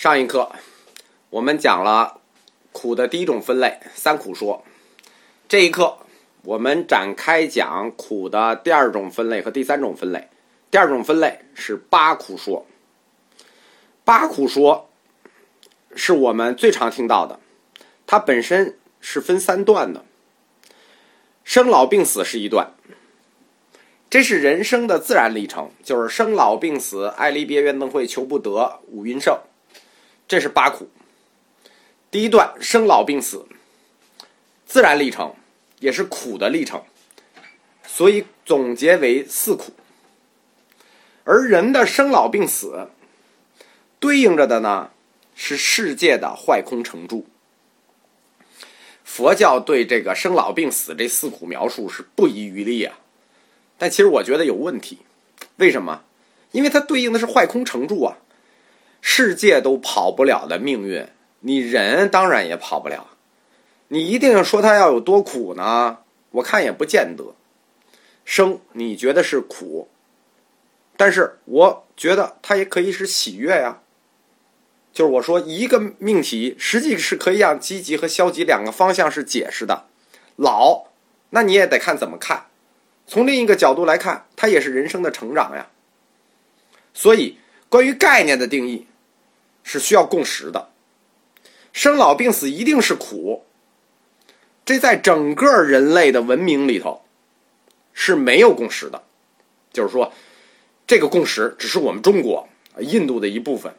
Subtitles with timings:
[0.00, 0.50] 上一课
[1.28, 2.22] 我们讲了
[2.72, 4.64] 苦的第一种分类——三苦说。
[5.46, 5.98] 这一课
[6.42, 10.30] 我们展开讲苦的第二种分类和第三种分类。
[10.70, 12.64] 第二种分类是八苦说。
[14.02, 14.88] 八苦说
[15.94, 17.38] 是我们最常听到的，
[18.06, 20.06] 它本身是分三段的：
[21.44, 22.70] 生老病死是一段，
[24.08, 29.38] 这是人生的自然历程，就是生老病死、爱离别、怨憎会、求不得、五蕴盛。
[30.30, 30.88] 这是八苦，
[32.08, 33.46] 第一段生老病死，
[34.64, 35.34] 自然历程，
[35.80, 36.84] 也是苦的历程，
[37.84, 39.72] 所以总结为四苦。
[41.24, 42.90] 而人的生老病死，
[43.98, 44.92] 对应着的呢
[45.34, 47.26] 是世界的坏空成住。
[49.02, 53.00] 佛教对这个生老病死这四苦描述是不遗余力啊，
[53.76, 55.00] 但其实我觉得有问题，
[55.56, 56.04] 为什么？
[56.52, 58.18] 因为它对应的是坏空成住啊。
[59.00, 61.06] 世界都跑不了的命运，
[61.40, 63.08] 你人当然也跑不了。
[63.88, 65.98] 你一定要说他要有多苦呢？
[66.30, 67.34] 我看也不见得。
[68.24, 69.88] 生你觉得是苦，
[70.96, 73.80] 但是我觉得它也可以是喜悦呀。
[74.92, 79.86] 就是我说一个命题，实际是可以让积极和消极两个方向是解释的。
[80.36, 80.84] 老，
[81.30, 82.46] 那你也得看怎么看。
[83.08, 85.68] 从另一个角度来看，它也是人生的成长呀。
[86.94, 88.86] 所以，关于概念的定义。
[89.72, 90.70] 是需要共识的，
[91.72, 93.44] 生老病死一定是苦，
[94.64, 97.02] 这在整个人类的文明里头
[97.92, 99.04] 是没有共识的。
[99.72, 100.12] 就是说，
[100.88, 102.48] 这个共识只是我们中国、
[102.80, 103.72] 印度的一部分。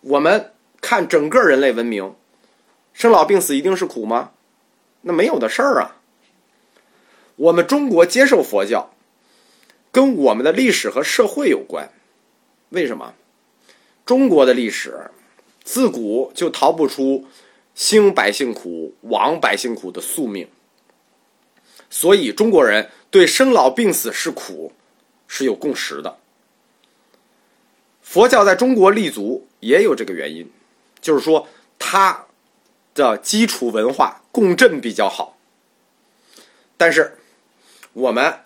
[0.00, 2.16] 我们看整个人类文明，
[2.92, 4.32] 生老病死一定是苦吗？
[5.02, 5.98] 那没有的事儿啊。
[7.36, 8.92] 我们中国接受佛教，
[9.92, 11.88] 跟我们的历史和社会有关。
[12.70, 13.14] 为什么？
[14.04, 15.10] 中国的历史，
[15.62, 17.26] 自古就逃不出
[17.74, 20.48] “兴百姓苦，亡百姓苦”的宿命，
[21.88, 24.72] 所以中国人对生老病死是苦
[25.28, 26.18] 是有共识的。
[28.02, 30.50] 佛教在中国立足也有这个原因，
[31.00, 31.48] 就是说
[31.78, 32.26] 它
[32.94, 35.38] 的基础文化共振比较好。
[36.76, 37.16] 但是
[37.92, 38.40] 我们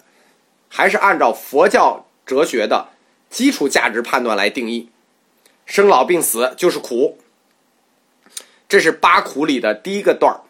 [0.69, 2.91] 还是按照佛教哲学的
[3.31, 4.91] 基础价值判断来定义。
[5.67, 7.19] 生老病死就是苦，
[8.69, 10.41] 这是八苦里的第一个段儿。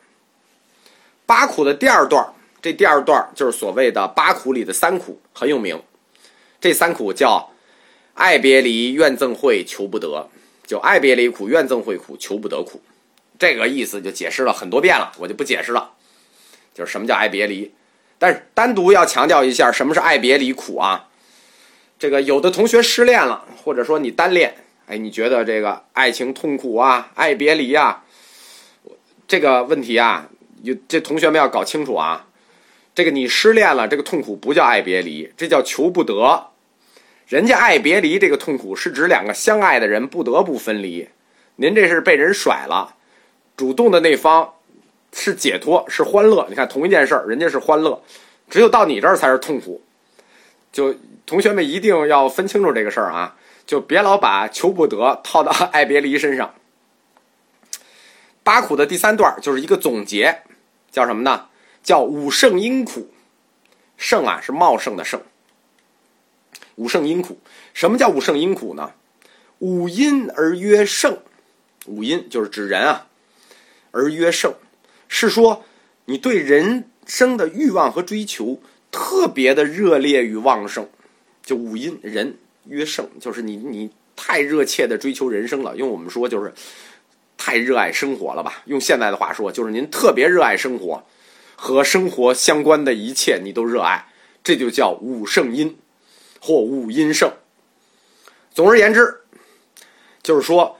[1.24, 5.82] 八苦的第二段，这第二段就是所谓的八苦里的三苦，很有名。
[6.60, 7.50] 这三苦叫
[8.14, 10.28] 爱别离、怨憎会、求不得，
[10.66, 12.80] 就爱别离苦、怨憎会苦、求不得苦。
[13.38, 15.92] 这个意思就解释了很多遍了，我就不解释了。
[16.74, 17.72] 就是什么叫爱别离，
[18.18, 21.08] 但是单独要强调一下什么是爱别离苦啊。
[21.98, 24.54] 这个有的同学失恋了，或者说你单恋。
[24.86, 28.04] 哎，你觉得这个爱情痛苦啊，爱别离啊，
[29.26, 30.28] 这个问题啊，
[30.62, 32.26] 有这同学们要搞清楚啊。
[32.94, 36.46] 这个你失恋了，这个痛苦不叫爱别离，这叫求不得。
[37.26, 41.08] 人家爱别离这个痛苦是指两个相爱的人不得不分离，
[41.56, 42.94] 您这是被人甩了，
[43.56, 44.54] 主动的那方
[45.12, 46.46] 是解脱，是欢乐。
[46.48, 48.00] 你看同一件事儿，人家是欢乐，
[48.48, 49.82] 只有到你这儿才是痛苦。
[50.70, 50.94] 就
[51.26, 53.36] 同学们一定要分清楚这个事儿啊。
[53.66, 56.54] 就别老把求不得套到 爱别离身上。
[58.42, 60.42] 八苦的第三段就是一个总结，
[60.92, 61.48] 叫什么呢？
[61.82, 63.12] 叫五圣因苦。
[63.96, 65.20] 圣啊是茂盛的盛。
[66.76, 67.38] 五圣因苦，
[67.72, 68.92] 什么叫五圣因苦呢？
[69.58, 71.18] 五因而曰盛，
[71.86, 73.08] 五因就是指人啊，
[73.90, 74.54] 而曰盛，
[75.08, 75.64] 是说
[76.04, 78.60] 你对人生的欲望和追求
[78.90, 80.86] 特别的热烈与旺盛，
[81.42, 82.36] 就五因人。
[82.68, 85.76] 约胜就是你，你太热切的追求人生了。
[85.76, 86.52] 用我们说就是
[87.36, 88.62] 太热爱生活了吧？
[88.66, 91.04] 用现在的话说，就是您特别热爱生活，
[91.54, 94.06] 和生活相关的一切你都热爱，
[94.42, 95.76] 这就叫五圣因
[96.40, 97.32] 或五阴盛。
[98.52, 99.20] 总而言之，
[100.22, 100.78] 就是说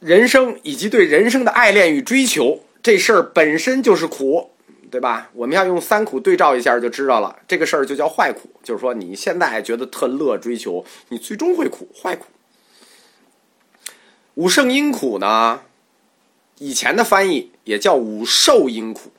[0.00, 4.50] 人生以及对人生的爱恋与追求这事儿本身就是苦。
[4.94, 5.28] 对吧？
[5.32, 7.40] 我们要用三苦对照一下就知道了。
[7.48, 12.26] 这个事儿就叫坏苦，就是说你现在觉得特乐追求，你最终会苦，坏苦。
[14.34, 15.62] 五圣因苦呢，
[16.58, 19.10] 以前的翻译也叫五受因苦，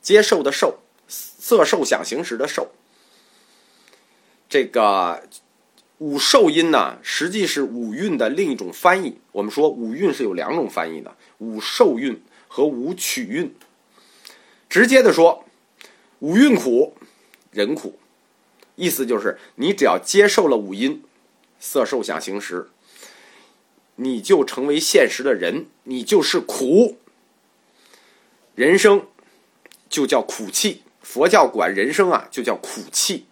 [0.00, 0.78] 接受的受，
[1.08, 2.70] 色受想行识的受。
[4.48, 5.24] 这个
[5.98, 9.18] 五受因呢，实际是五蕴的另一种翻译。
[9.32, 13.52] 我们说五蕴是有两种翻译的：五受蕴和五取蕴。
[14.68, 15.44] 直接的说，
[16.18, 16.96] 五蕴苦，
[17.50, 17.98] 人苦，
[18.76, 21.02] 意思就是你只要接受了五阴，
[21.58, 22.68] 色受想行识，
[23.96, 26.98] 你就成为现实的人，你就是苦。
[28.54, 29.06] 人生
[29.88, 33.26] 就叫苦气，佛教管人生啊就叫苦气，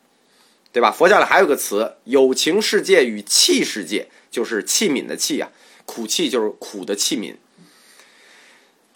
[0.73, 0.91] 对吧？
[0.91, 5.51] 佛教里还有个词，有情世界与器世界，就是器皿的器啊，
[5.85, 7.35] 苦气就是苦的器皿。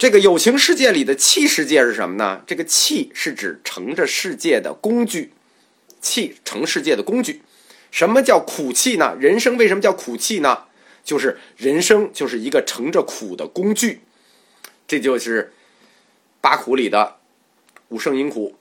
[0.01, 2.41] 这个有情世界里的气世界是什么呢？
[2.47, 5.31] 这个气是指乘着世界的工具，
[6.01, 7.43] 气乘世界的工具。
[7.91, 9.15] 什么叫苦气呢？
[9.19, 10.63] 人生为什么叫苦气呢？
[11.03, 14.01] 就是人生就是一个乘着苦的工具，
[14.87, 15.53] 这就是
[16.41, 17.17] 八苦里的
[17.89, 18.57] 五圣因苦。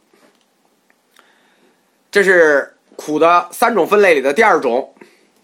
[2.10, 4.94] 这是苦的三种分类里的第二种，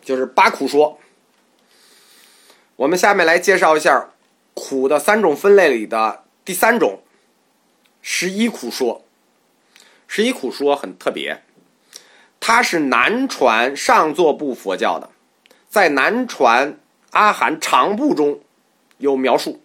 [0.04, 1.00] 就是八苦说。
[2.76, 4.10] 我们下面来介绍一下
[4.58, 7.02] 苦的三种分类里的第三种，
[8.00, 9.04] 十一苦说。
[10.08, 11.42] 十一苦说很特别。
[12.40, 15.10] 它是南传上座部佛教的，
[15.68, 16.80] 在南传
[17.10, 18.40] 阿含长部中
[18.96, 19.60] 有描述。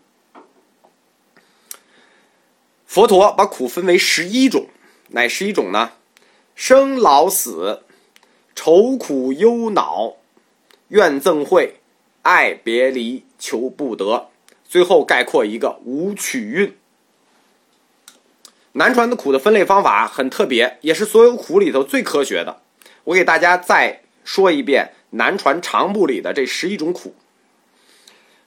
[2.85, 4.67] 佛陀把苦分为十一种，
[5.11, 5.93] 哪十一种呢？
[6.53, 7.83] 生老死、
[8.53, 10.17] 愁苦忧恼、
[10.89, 11.75] 怨憎会、
[12.23, 14.30] 爱别离、求不得，
[14.71, 16.77] 最后概括一个无取运。
[18.71, 22.61] 南传的苦的分类方法很特别，也是所有苦里头最科学的。
[23.03, 27.13] 我给大家再说一遍南传长部里的这十一种苦：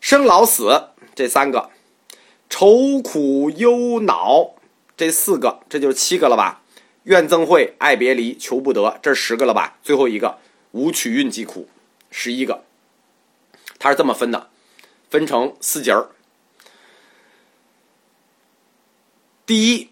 [0.01, 1.69] 生老死这三个，
[2.49, 4.55] 愁苦忧恼
[4.97, 6.63] 这四个，这就是七个了吧？
[7.03, 9.77] 怨憎会、爱别离、求不得，这十个了吧？
[9.83, 10.39] 最后一个
[10.71, 11.69] 无取运即苦，
[12.11, 12.65] 十一个。
[13.79, 14.49] 它是这么分的，
[15.15, 16.09] 分成四节儿。
[19.47, 19.89] 第一，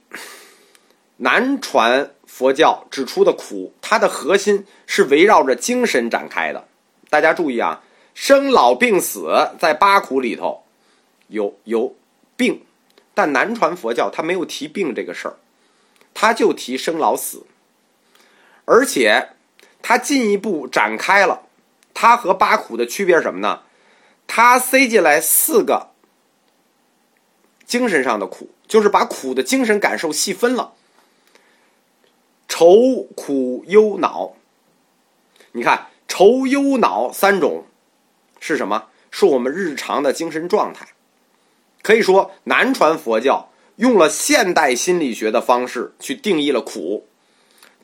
[1.18, 2.10] 南传。
[2.26, 6.66] 佛教指出的苦，它的核心是围绕着精神展开的。
[7.10, 7.82] 大家注意啊，
[8.14, 10.64] 生老病死在八苦里头
[11.28, 11.94] 有有
[12.36, 12.64] 病，
[13.12, 15.36] 但南传佛教它没有提病这个事儿，
[16.14, 17.44] 它就提生老死，
[18.64, 19.28] 而且
[19.82, 21.42] 它进一步展开了。
[21.92, 23.60] 它和八苦的区别是什么呢？
[24.34, 25.90] 它塞进来四个
[27.66, 30.72] 精神上的苦，就是把苦的精神感受细分了。
[32.48, 34.32] 愁苦忧恼，
[35.52, 37.66] 你看愁忧恼三种
[38.40, 38.86] 是什么？
[39.10, 40.88] 是我们日常的精神状态。
[41.82, 47.06] 可以说，南传佛教用了现代心理学的方式去定义了苦，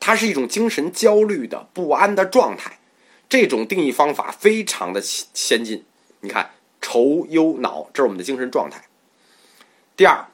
[0.00, 2.78] 它是一种精神焦虑的不安的状态。
[3.28, 5.84] 这种定义方法非常的先进。
[6.20, 6.50] 你看，
[6.80, 8.82] 愁忧恼，这是我们的精神状态。
[9.96, 10.24] 第二。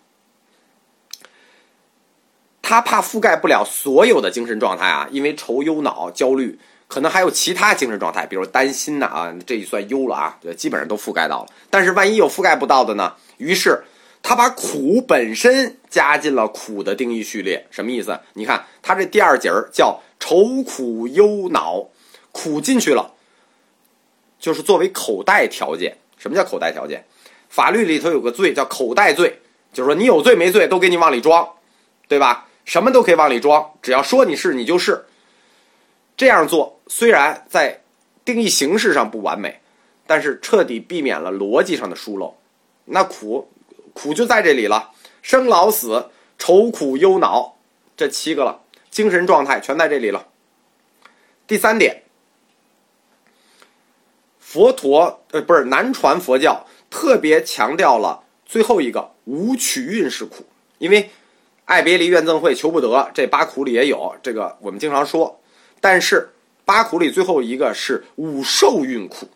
[2.66, 6.58] 他怕覆盖不了所有的精神状态啊，因为愁、忧、恼、焦虑，
[6.88, 11.50] 可能还有其他精神状态，比如担心呐啊，这一算忧了啊，对，基本上都覆盖到了。
[11.69, 13.16] 但是万一有覆盖不到的呢？
[13.36, 13.84] 于是
[14.22, 18.19] 他把苦本身加进了苦的定义序列，什么意思？
[18.32, 21.88] 你看他这第二节儿叫愁、苦、忧、恼，
[22.32, 23.13] 苦进去了，
[24.44, 25.96] 就是作为口袋条件。
[26.19, 27.02] 什么叫口袋条件？
[27.49, 29.41] 法律里头有个罪叫口袋罪，
[29.73, 31.49] 就是说你有罪没罪都给你往里装，
[32.08, 32.46] 对吧？
[32.67, 35.06] 什么都可以往里装，只要说你是，你就是。
[36.14, 37.81] 这样做虽然在
[38.23, 39.61] 定义形式上不完美，
[40.06, 42.36] 但是彻底避免了逻辑上的疏漏。
[42.84, 43.51] 那苦，
[43.94, 44.91] 苦就在这里了，
[45.22, 47.56] 生老死、愁苦忧恼，
[47.96, 48.60] 这七个了，
[48.91, 50.27] 精神状态全在这里了。
[51.46, 52.04] 第三点，
[54.55, 60.46] 佛陀呃不是南传佛教特别强调了最后一个无取运是苦，
[60.79, 61.11] 因为。
[61.67, 65.41] 爱别离、怨憎会、求不得，这八苦里也有这个，我们经常说。
[65.81, 66.29] 但是
[66.67, 69.29] 八苦里最后一个是五受运苦，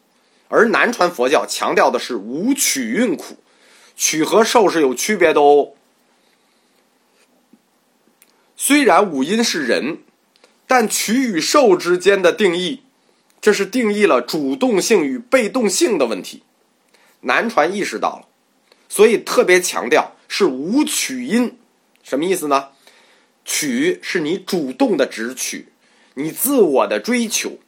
[0.49, 3.39] 而南传佛教强调的是无取运苦，
[3.97, 5.71] 取和受是有区别的哦。
[8.59, 10.01] 虽然五阴是人，
[10.67, 12.83] 但取与受之间的定义，
[13.41, 16.43] 这是定义了主动性与被动性的问题。
[17.23, 18.29] 南传意识到了，
[18.89, 21.59] 所以特别强调是无取因。
[22.03, 22.69] 什么意思呢？
[23.45, 25.69] 取是你主动的直取，
[26.15, 27.59] 你自我的追求，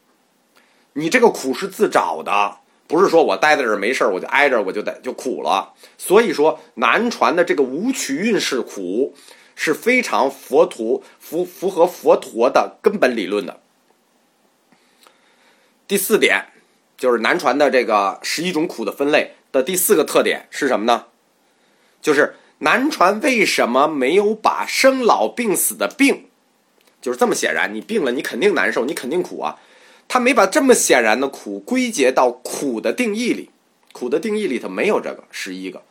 [0.93, 5.73] 你这个苦是自找的，不是说我待在这儿没事儿我就挨着我就得就苦了。
[5.97, 9.15] 所以说南传的这个无取运是苦，
[9.55, 13.61] 是非常佛陀符符合佛陀的根本理论的。
[15.91, 16.45] 第四点
[16.95, 21.07] 就是南传的这个十一种苦的分类的第四个特点是什么呢？
[22.01, 22.35] 就是。
[22.59, 26.27] 南传为什么没有把生老病死的病，
[27.01, 29.59] 就是这么显然，你病了，你肯定难受，你肯定苦啊。
[30.07, 33.49] 他没把这么显然的苦归结到苦的定义里，
[33.91, 35.81] 苦的定义里头没有这个十一个，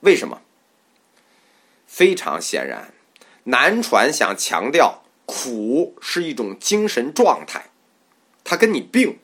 [0.00, 0.42] 为什么？
[1.86, 2.92] 非常显然，
[3.44, 7.70] 南传想强调苦是一种精神状态，
[8.44, 9.18] 它跟你病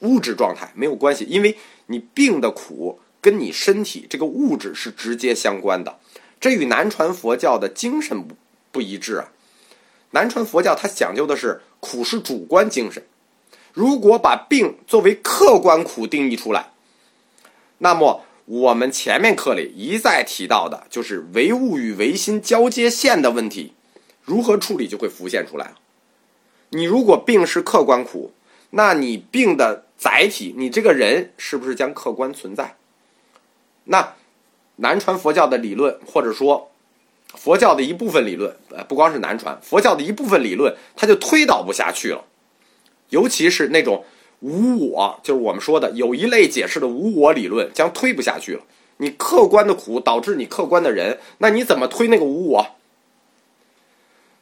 [0.00, 5.98] 物质状态没有关系，因为你病的苦跟你身体这个物质是直接相关的，
[6.40, 8.36] 这与南传佛教的精神不
[8.72, 9.28] 不一致啊。
[10.10, 13.02] 南传佛教它讲究的是苦是主观精神，
[13.72, 16.72] 如果把病作为客观苦定义出来，
[17.78, 18.22] 那么。
[18.48, 23.72] 我们前面课里一再提到的，就是唯物与唯心交接线的问题，
[24.22, 25.74] 如何处理就会浮现出来了。
[26.68, 28.32] 你如果病是客观苦，
[28.70, 32.76] 那你病的载体，你这个人是不是将客观存在？
[33.84, 34.14] 那
[34.76, 36.70] 南传佛教的理论，或者说
[37.34, 42.24] 佛教的一部分理论，呃，不光是南传佛教的一部分理论，它就推导不下去了，
[43.10, 44.04] 尤其是那种。
[44.40, 48.62] 无我就是我们说的有一类解释的无我理论将推不下去了。
[48.98, 52.76] 你客观的苦导致你客观的人，那你怎么推那个无我？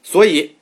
[0.03, 0.57] 所以，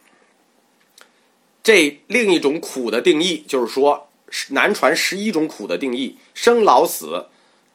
[1.63, 4.11] 这另一种苦的定义就是说，
[4.49, 7.27] 南传十一种苦的定义：生老死、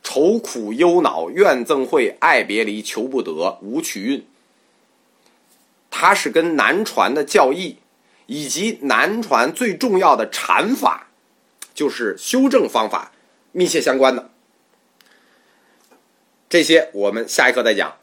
[0.04, 4.26] 愁苦忧恼、怨憎会、爱别离、求不得、无取运。
[5.90, 7.78] 它是跟南传的教义
[8.26, 11.06] 以及南传最重要的禅法。
[11.74, 13.12] 就是修正方法
[13.52, 14.32] 密切相关的，
[16.50, 17.98] 这些我们下一课再讲。